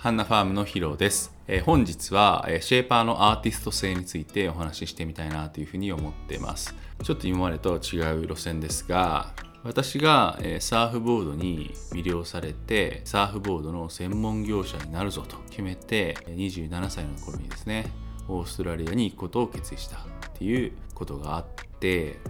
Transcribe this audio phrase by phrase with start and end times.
[0.00, 6.74] ハンナファームのヒロです、え、本日は、え、シェーパーのアーティスト性についてお話ししてみたいなというふうに思っています。
[7.02, 17.84] ちょっと今までとは違う路線ですが私が、え、サーフボードに魅了されてサーフボードの専門業者になるぞと決めて27歳の頃にですね
[18.26, 20.00] オーストラリアに行くことを決意したっ
[20.32, 21.46] ていうことがあっ
[21.78, 22.20] て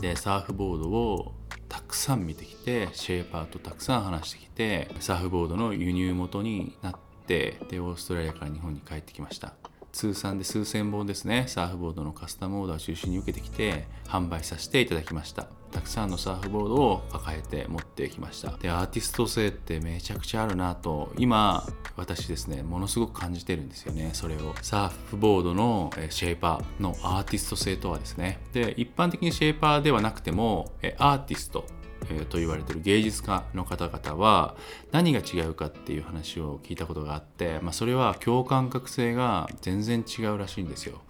[0.00, 1.34] でサーフボードを
[1.68, 9.54] たくさん見てきてシェーパーとたくさん話してきてサーフボードの輸入元になってでオーストラリアから日本に帰ってきました。
[9.92, 15.48] 通算で数千本ですねサーフボードのカスタムオーダーを中心に受けてきて販売させていただきました。
[15.70, 18.56] たくさんのサーフボードを抱えて持ってきました。
[18.56, 21.66] でアーティスト性ってめちゃくちゃあるなと今
[21.96, 24.54] 私ですねものすごく感じてるんですよねそれを。
[24.62, 28.40] サーフボードのシェイパーのアーティスト性とはですね。
[28.52, 31.66] で一般的にシェイパーではなくてもアーティスト。
[32.10, 34.56] えと言われてる芸術家の方々は
[34.90, 41.00] 何が違うかっていう話を聞いたことがあって、まあ、それは共感覚性が全然違うらしいんですよ。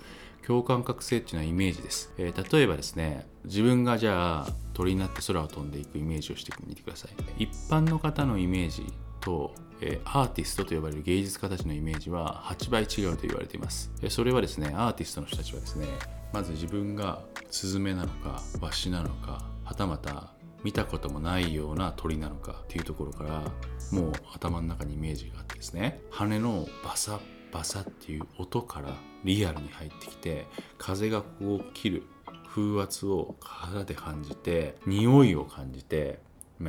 [0.47, 7.09] 共感覚性っていうのはイメージです、えー、例えばですね自分がじゃあ鳥になって空を飛んでいくイメージをしてみてくださ
[7.39, 7.45] い。
[7.45, 8.85] 一般の方のイメージ
[9.21, 15.87] と、えー、アーティストと呼ばれる芸術家たちのイメージは8倍違うと言われています、え、それはですねアーティストの人たちはですね
[16.33, 20.33] まず自分がスズメなのかワシなのかはたまた
[20.65, 23.43] 見たこともないような鳥なのかっていうところから
[23.91, 26.01] もう頭の中にイメージがあってですね。
[26.11, 27.21] 羽のバサッ
[27.53, 30.47] バサッっていう音からリアルに入ってきて
[30.79, 32.03] 風がこう切る
[32.49, 36.19] 風圧を肌で感じて匂いを感じて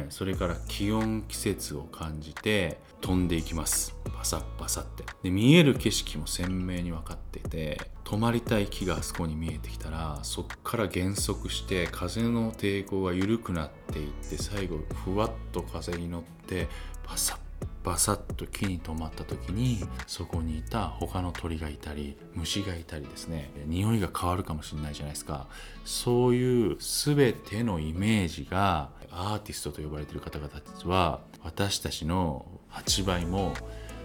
[0.10, 3.96] それから気温季節を感じて飛んでいきます。
[4.18, 5.04] パサッパサって。
[5.24, 16.68] で見える景色も鮮明に分かってて止まりたい木があそこに見えてきたらそっから減速して風の抵抗が緩くなっていって最後ふわっと風に乗って
[17.04, 17.38] パサッ
[17.84, 23.52] バサッと木に止まった時にそこにいた他の鳥がいたり虫がいたりですね。
[23.66, 25.48] 匂いが変わるかもしれないじゃないですか。
[25.84, 33.54] そういう全てのイメージがアーティストと呼ばれている方々たちは私たちの8倍も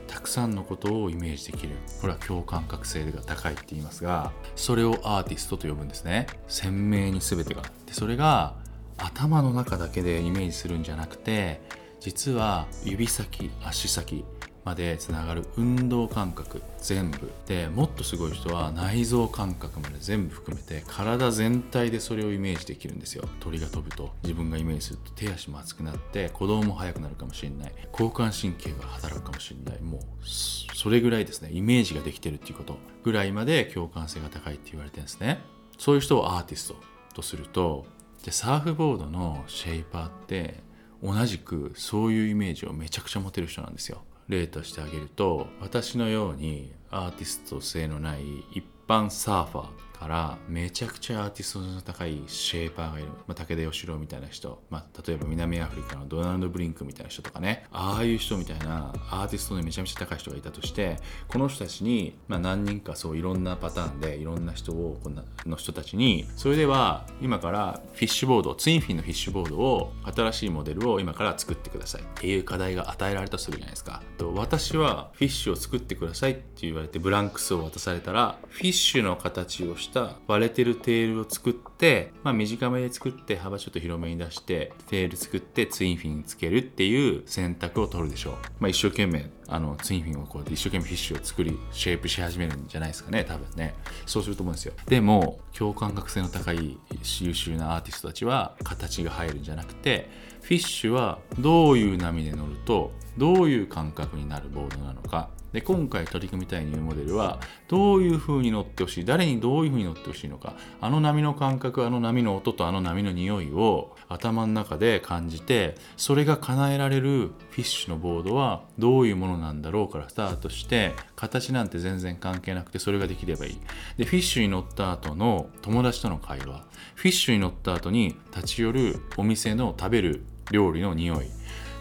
[0.09, 1.77] たくさんのことをイメージできる。
[2.01, 6.27] これは共感覚性が高いって言いますがそれをアーティストと呼ぶんですね。
[6.49, 7.63] 鮮明に全てが。
[7.87, 8.57] でそれが
[8.97, 11.61] 頭の中だけでイメージするんじゃなくて
[12.01, 14.25] 実は指先足先
[14.65, 23.27] までつながる運動感覚全部でもっとすごい人は内臓感覚まで全部含めて体全体でそれをイメージできるんですよ。
[23.41, 27.73] 鳥が飛ぶと自分がイメージすると手足も熱くなって鼓動も速くなるかもしれない。
[27.93, 29.81] 交感神経が働くかもしれない。
[29.81, 31.51] もうそれぐらいですね。
[31.51, 35.41] イメージができてるっていうことぐらいまで共感性が高いって言われてるんですね。
[35.79, 36.77] そういう人をアーティスト
[37.15, 37.87] とすると
[38.25, 40.63] でサーフボードのシェイパーって
[41.03, 44.03] 同じくそういうイメージをめちゃくちゃ持てる人なんですよ。
[44.29, 49.69] 例としてあげると私のようにアーティスト性のない一般サーファー
[50.09, 57.67] からめちゃくちゃアーティストの高いシェーパーがいる、まあ、武田義郎みたいな人、まあ、例えば南アフリカのドナルド・ブリンクみたいな人とかね。
[57.71, 60.97] ああいう人みたいなアーティストでめちゃめちゃ高い人がいたとして
[61.29, 72.03] この人たちに、まあ、何人かそういろんなパターンでいろんな人をこんなの人たちにそれでは今からフィッシュボードツインフィンのフィッシュボードを新しいモデルを今から作ってください。
[72.03, 74.03] っていう課題が与えられたとするじゃないですか。
[74.17, 93.75] と私はフィッシュを作ってくださいって言われてブランクスを渡されたらフィッシュの形をした割れてるテールを作って、まあ、短めで作って幅ちょっと広めに出してテール作ってツインフィンつけるっていう選択を取るでしょう、まあ、一生懸命あのツインフィンをこうやって一生懸命フィッシュを作りシェイプし始めるんじゃないですかね多分ね。
[94.07, 94.75] そうすると思うんですよ。
[94.87, 96.79] でも共感覚性の高い
[97.21, 100.11] 優秀なアーティストたちは形が入るんじゃなくて
[100.43, 123.61] フィッシュはどういう波で乗るとどういう感覚になるボードなのかで今回取り組みたいニューモデルはどういう風に乗ってほしい誰にどういう風に乗ってほしいのかあの波の感覚あの波の音とあの波の匂いを頭の中で感じてそれが叶えられるフィッシュのボードはどういうものなんだろうからスタートして形なんて全然関係なくてそれができればいい。
[123.97, 126.65] でフィッシュに乗った後の友達との会話。
[126.95, 131.27] フィッシュに乗った後に立ち寄るお店の食べる料理の匂い。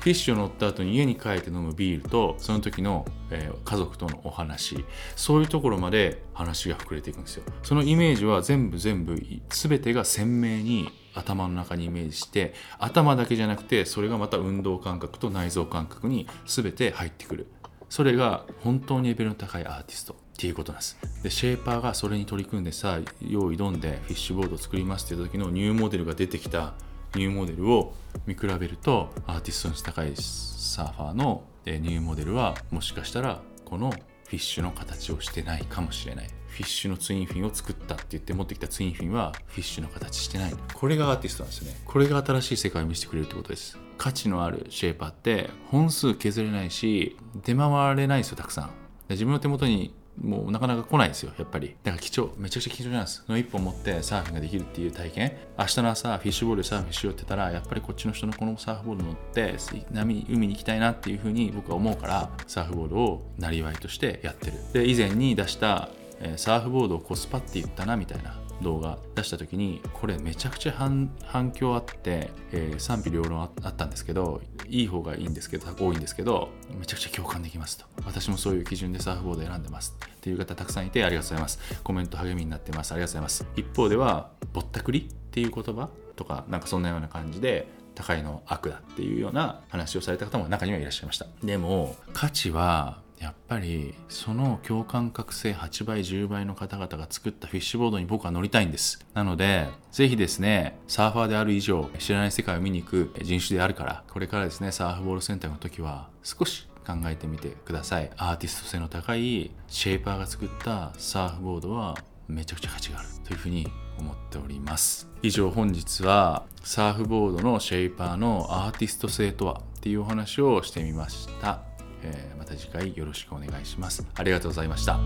[0.08, 4.86] フィッシュを乗った後に家に帰って飲むビールとその時の、えー、家族とのお話。
[5.18, 7.44] そういうところまで話が膨れていくんですよ。
[7.62, 17.48] そのイメージは全部全部全てが鮮明に頭の中にイメージして頭だけじゃなくてそれがまた運動感覚と内臓感覚に全て入ってくる
[17.90, 26.76] それが本当にレベルの高いアーティストっていうことなんですでシェーパーがそれに取り組んでさ用意挑んでフィッシュボードを作りますっていう時のニューモデルが出てきた
[27.18, 27.94] ニューモデルを
[28.26, 36.28] 見比べるとアーティストの高いサーファーのニューモデルはもしかしたらこのフィッシュの形をしてないかもしれない。
[36.48, 40.54] フィッシュのツインフィンを作ったって言って持ってきたツインフィンはフィッシュの形してない。
[40.74, 41.80] これがアーティストなんですよね。
[41.86, 43.78] これが新しい世界を見せてくれるってことです。
[43.98, 48.72] 価値のあるシェーパーって本数削れないし出回れないですよたくさん。
[49.10, 51.76] 自分の手元にもうなかなか来ないですよ、やっぱり。
[51.84, 53.24] だから貴重、めちゃくちゃ貴重なんです。
[53.28, 55.38] の一本持ってサーフィンができるっていう体験。
[55.58, 59.56] 明日の朝、フィッシュボールでサーフィンしようって言ったら、やっぱりこっちの人のこのサーフボール乗って、
[59.92, 64.54] 波、海に行きたいなっていうふうに僕は思うから、サーフボールをなりわいとしてやってる。
[64.74, 65.90] で、以前に出した、
[66.20, 76.50] え、サーフボードをコスパって言ったなみたいな動画出した時にこれめちゃくちゃ反響あって、えー、賛否両論あったんですけどいい方がいいんですけど多いんですけど
[76.80, 77.86] めちゃくちゃ共感できますと。
[78.06, 81.60] 私もそういう基準でサーフボード選んでますっていう方たくさんいてありがとうございます。
[81.84, 82.92] コメント励みになってます。
[82.94, 83.46] ありがとうございます。
[83.56, 91.26] 一方ではぼったくりっていう言葉とかなんかそんなような感じで高いの悪だっていうような話をされた方も中にはいらっしゃいました。
[91.44, 99.06] でも価値はやっぱりその共感覚醒8倍10倍の方々が作ったフィッシュボードに僕は乗りたいんです。
[99.14, 108.10] なのでぜひですねサーファーである以上知らない世界を見に行く人種であるからこれからですねサーフボールセンターの時は少し考えてみてください。
[108.18, 111.98] アーティスト性の高いシェイパーが作ったサーフボードは
[112.28, 113.68] めちゃくちゃ価値があるというふうに
[114.00, 115.10] 思っております。
[115.22, 121.67] 以上本日はサーフボードのシェイパーのアーティスト性とはっていうお話をしてみました。
[122.04, 124.06] えー、また次回よろしくお願いします。
[124.16, 125.00] ありがとうございました。